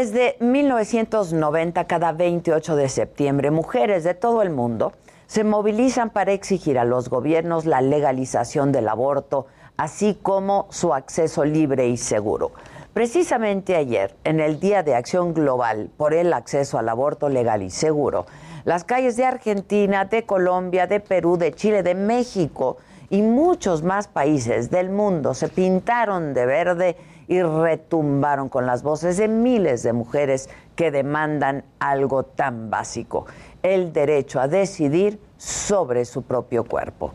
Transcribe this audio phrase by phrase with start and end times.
[0.00, 4.94] Desde 1990, cada 28 de septiembre, mujeres de todo el mundo
[5.26, 11.44] se movilizan para exigir a los gobiernos la legalización del aborto, así como su acceso
[11.44, 12.52] libre y seguro.
[12.94, 17.68] Precisamente ayer, en el Día de Acción Global por el acceso al aborto legal y
[17.68, 18.24] seguro,
[18.64, 22.78] las calles de Argentina, de Colombia, de Perú, de Chile, de México
[23.10, 26.96] y muchos más países del mundo se pintaron de verde
[27.30, 33.24] y retumbaron con las voces de miles de mujeres que demandan algo tan básico,
[33.62, 37.12] el derecho a decidir sobre su propio cuerpo.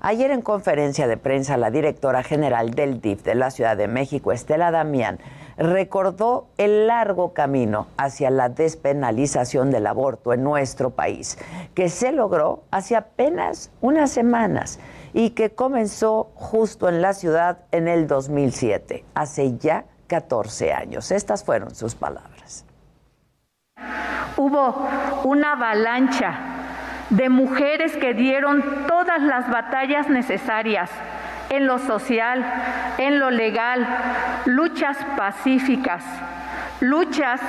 [0.00, 4.30] Ayer en conferencia de prensa, la directora general del DIF de la Ciudad de México,
[4.30, 5.18] Estela Damián,
[5.56, 11.36] recordó el largo camino hacia la despenalización del aborto en nuestro país,
[11.74, 14.78] que se logró hace apenas unas semanas
[15.12, 21.10] y que comenzó justo en la ciudad en el 2007, hace ya 14 años.
[21.10, 22.64] Estas fueron sus palabras.
[24.36, 24.88] Hubo
[25.24, 26.58] una avalancha
[27.10, 30.90] de mujeres que dieron todas las batallas necesarias
[31.50, 32.44] en lo social,
[32.98, 33.86] en lo legal,
[34.44, 36.04] luchas pacíficas,
[36.80, 37.40] luchas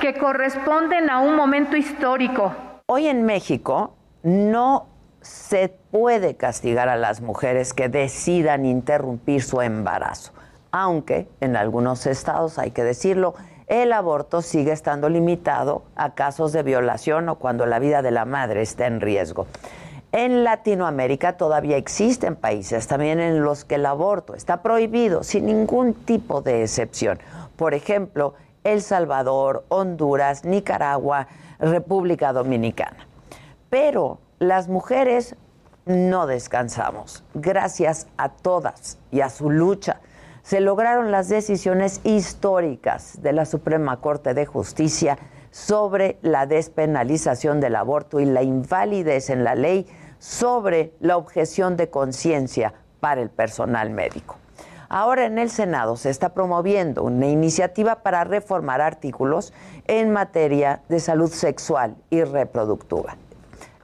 [0.00, 2.54] que corresponden a un momento histórico.
[2.86, 4.86] Hoy en México no
[5.20, 10.32] se puede castigar a las mujeres que decidan interrumpir su embarazo,
[10.70, 13.34] aunque en algunos estados, hay que decirlo,
[13.66, 18.24] el aborto sigue estando limitado a casos de violación o cuando la vida de la
[18.24, 19.46] madre está en riesgo.
[20.12, 25.94] En Latinoamérica todavía existen países también en los que el aborto está prohibido sin ningún
[25.94, 27.20] tipo de excepción.
[27.54, 31.28] Por ejemplo, El Salvador, Honduras, Nicaragua,
[31.60, 33.06] República Dominicana.
[33.68, 35.36] Pero las mujeres
[35.84, 37.22] no descansamos.
[37.34, 40.00] Gracias a todas y a su lucha
[40.42, 45.18] se lograron las decisiones históricas de la Suprema Corte de Justicia
[45.50, 49.86] sobre la despenalización del aborto y la invalidez en la ley
[50.18, 54.36] sobre la objeción de conciencia para el personal médico.
[54.88, 59.52] Ahora en el Senado se está promoviendo una iniciativa para reformar artículos
[59.86, 63.16] en materia de salud sexual y reproductiva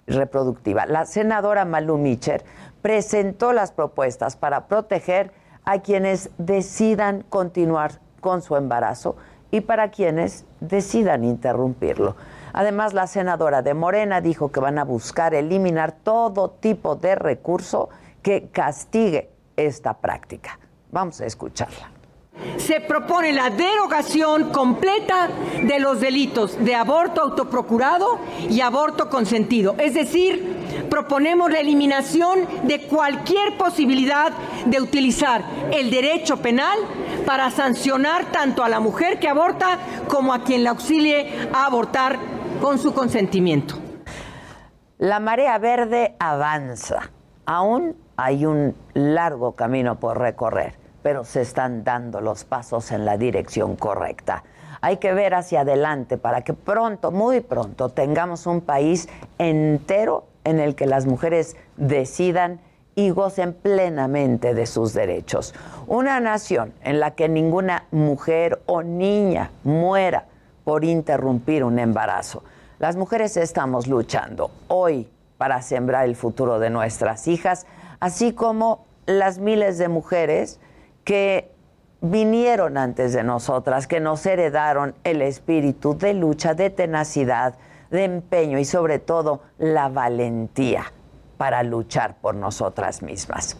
[0.06, 0.86] reproductiva.
[0.86, 2.44] La senadora Malu Micher
[2.82, 5.32] presentó las propuestas para proteger
[5.64, 9.16] a quienes decidan continuar con su embarazo
[9.50, 12.16] y para quienes decidan interrumpirlo.
[12.52, 17.88] Además, la senadora de Morena dijo que van a buscar eliminar todo tipo de recurso
[18.22, 20.58] que castigue esta práctica.
[20.90, 21.95] Vamos a escucharla
[22.56, 25.28] se propone la derogación completa
[25.62, 28.18] de los delitos de aborto autoprocurado
[28.48, 29.74] y aborto consentido.
[29.78, 34.32] Es decir, proponemos la eliminación de cualquier posibilidad
[34.66, 36.78] de utilizar el derecho penal
[37.24, 39.78] para sancionar tanto a la mujer que aborta
[40.08, 42.18] como a quien la auxilie a abortar
[42.60, 43.76] con su consentimiento.
[44.98, 47.10] La marea verde avanza.
[47.44, 53.16] Aún hay un largo camino por recorrer pero se están dando los pasos en la
[53.16, 54.42] dirección correcta.
[54.80, 59.08] Hay que ver hacia adelante para que pronto, muy pronto, tengamos un país
[59.38, 62.58] entero en el que las mujeres decidan
[62.96, 65.54] y gocen plenamente de sus derechos.
[65.86, 70.26] Una nación en la que ninguna mujer o niña muera
[70.64, 72.42] por interrumpir un embarazo.
[72.80, 77.64] Las mujeres estamos luchando hoy para sembrar el futuro de nuestras hijas,
[78.00, 80.58] así como las miles de mujeres
[81.06, 81.50] que
[82.02, 87.54] vinieron antes de nosotras, que nos heredaron el espíritu de lucha, de tenacidad,
[87.90, 90.92] de empeño y sobre todo la valentía
[91.38, 93.56] para luchar por nosotras mismas.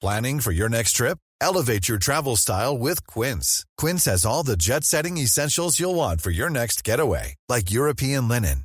[0.00, 1.18] Planning for your next trip?
[1.40, 3.64] Elevate your travel style with Quince.
[3.76, 8.64] Quince has all the jet-setting essentials you'll want for your next getaway, like European linen,